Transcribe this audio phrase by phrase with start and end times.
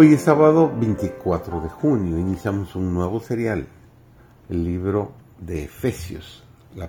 [0.00, 3.66] Hoy es sábado 24 de junio, iniciamos un nuevo serial,
[4.48, 5.10] el libro
[5.40, 6.44] de Efesios,
[6.76, 6.88] la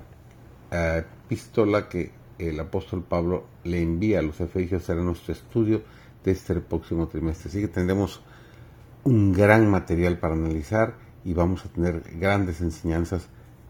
[0.70, 5.82] eh, epístola que el apóstol Pablo le envía a los Efesios será nuestro estudio
[6.24, 7.50] de este próximo trimestre.
[7.50, 8.22] Así que tendremos
[9.06, 10.94] un gran material para analizar
[11.26, 13.28] y vamos a tener grandes enseñanzas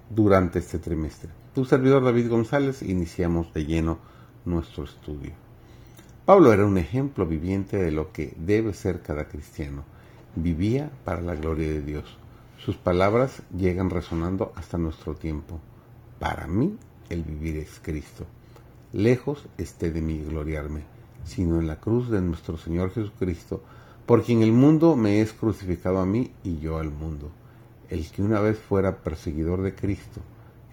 [0.10, 1.30] durante este trimestre.
[1.56, 4.00] Tu servidor David González, iniciamos de lleno
[4.44, 5.32] nuestro estudio.
[6.30, 9.84] Pablo era un ejemplo viviente de lo que debe ser cada cristiano.
[10.36, 12.20] Vivía para la gloria de Dios.
[12.60, 15.60] Sus palabras llegan resonando hasta nuestro tiempo.
[16.20, 16.78] Para mí
[17.10, 18.28] el vivir es Cristo.
[18.94, 20.84] Lejos esté de mí gloriarme,
[21.26, 23.64] sino en la cruz de nuestro Señor Jesucristo,
[24.06, 27.32] por quien el mundo me es crucificado a mí y yo al mundo.
[27.90, 30.22] El que una vez fuera perseguidor de Cristo,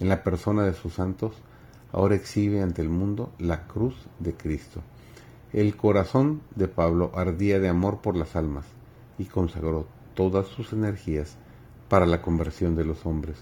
[0.01, 1.33] en la persona de sus santos,
[1.93, 4.83] ahora exhibe ante el mundo la cruz de Cristo.
[5.57, 8.67] El corazón de Pablo ardía de amor por las almas
[9.17, 11.39] y consagró todas sus energías
[11.89, 13.39] para la conversión de los hombres.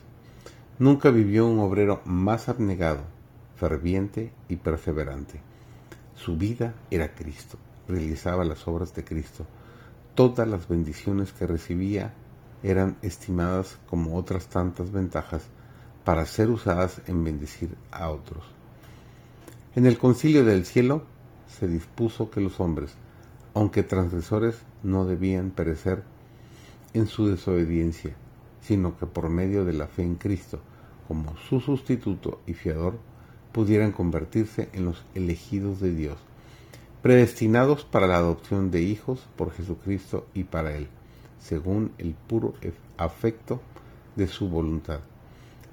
[0.78, 3.00] Nunca vivió un obrero más abnegado,
[3.56, 5.40] ferviente y perseverante.
[6.14, 9.44] Su vida era Cristo, realizaba las obras de Cristo.
[10.14, 12.14] Todas las bendiciones que recibía
[12.62, 15.42] eran estimadas como otras tantas ventajas
[16.04, 18.44] para ser usadas en bendecir a otros.
[19.74, 21.12] En el concilio del cielo
[21.48, 22.94] se dispuso que los hombres,
[23.54, 26.02] aunque transgresores, no debían perecer
[26.92, 28.14] en su desobediencia,
[28.60, 30.60] sino que por medio de la fe en Cristo,
[31.08, 32.98] como su sustituto y fiador,
[33.52, 36.18] pudieran convertirse en los elegidos de Dios,
[37.02, 40.88] predestinados para la adopción de hijos por Jesucristo y para Él,
[41.38, 42.54] según el puro
[42.96, 43.60] afecto
[44.16, 45.00] de su voluntad.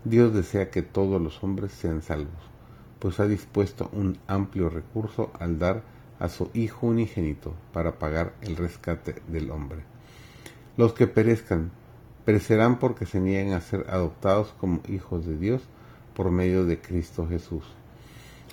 [0.03, 2.50] Dios desea que todos los hombres sean salvos,
[3.01, 5.81] pues ha dispuesto un amplio recurso al dar
[6.19, 9.79] a su Hijo unigénito para pagar el rescate del hombre.
[10.77, 11.71] Los que perezcan,
[12.25, 15.63] perecerán porque se niegan a ser adoptados como hijos de Dios
[16.15, 17.63] por medio de Cristo Jesús.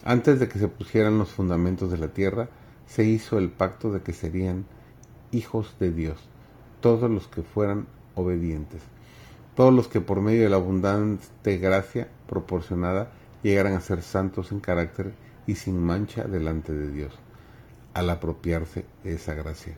[0.03, 2.49] Antes de que se pusieran los fundamentos de la tierra,
[2.87, 4.65] se hizo el pacto de que serían
[5.31, 6.17] hijos de Dios,
[6.81, 8.81] todos los que fueran obedientes,
[9.55, 13.11] todos los que por medio de la abundante gracia proporcionada
[13.43, 15.15] llegaran a ser santos en carácter
[15.47, 17.15] y sin mancha delante de Dios,
[17.95, 19.77] al apropiarse de esa gracia.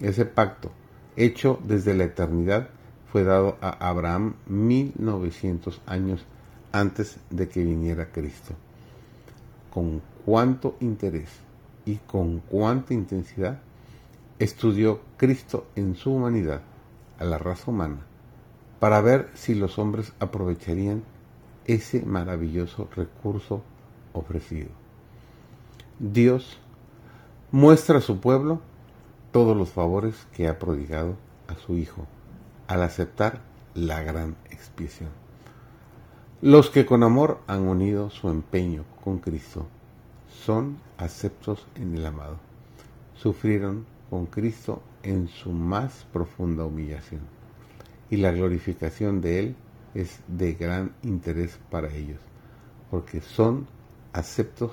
[0.00, 0.70] Ese pacto,
[1.16, 2.68] hecho desde la eternidad,
[3.10, 6.24] fue dado a Abraham 1900 años
[6.72, 8.54] antes de que viniera Cristo.
[9.72, 11.30] Con cuánto interés
[11.84, 13.60] y con cuánta intensidad
[14.38, 16.62] estudió Cristo en su humanidad,
[17.18, 18.06] a la raza humana,
[18.78, 21.02] para ver si los hombres aprovecharían
[21.68, 23.62] ese maravilloso recurso
[24.14, 24.70] ofrecido.
[26.00, 26.58] Dios
[27.52, 28.60] muestra a su pueblo
[29.30, 32.06] todos los favores que ha prodigado a su Hijo
[32.66, 33.42] al aceptar
[33.74, 35.10] la gran expiación.
[36.40, 39.66] Los que con amor han unido su empeño con Cristo
[40.44, 42.38] son aceptos en el amado.
[43.14, 47.20] Sufrieron con Cristo en su más profunda humillación
[48.08, 49.56] y la glorificación de Él
[49.98, 52.20] es de gran interés para ellos,
[52.88, 53.66] porque son
[54.12, 54.70] aceptos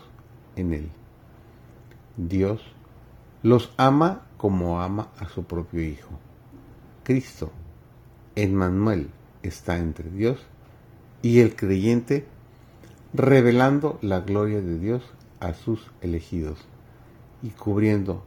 [0.56, 0.92] en Él.
[2.16, 2.62] Dios
[3.42, 6.12] los ama como ama a su propio Hijo.
[7.04, 7.52] Cristo,
[8.36, 9.10] Emmanuel,
[9.42, 10.40] está entre Dios
[11.24, 12.28] y el creyente
[13.14, 15.04] revelando la gloria de Dios
[15.40, 16.60] a sus elegidos
[17.42, 18.24] y cubriendo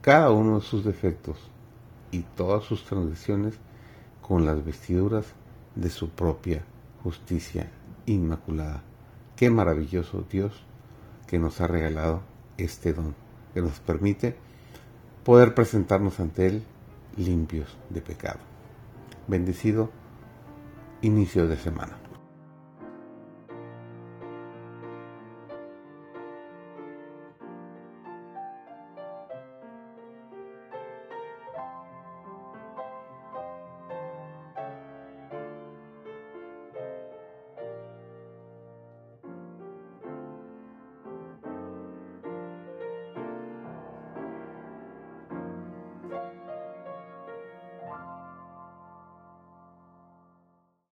[0.00, 1.38] cada uno de sus defectos
[2.12, 3.54] y todas sus transgresiones
[4.22, 5.26] con las vestiduras
[5.74, 6.64] de su propia
[7.02, 7.70] justicia
[8.06, 8.82] inmaculada.
[9.36, 10.64] Qué maravilloso Dios
[11.26, 12.22] que nos ha regalado
[12.56, 13.14] este don,
[13.52, 14.36] que nos permite
[15.24, 16.62] poder presentarnos ante Él
[17.16, 18.40] limpios de pecado.
[19.26, 19.90] Bendecido
[21.02, 22.03] inicio de semana.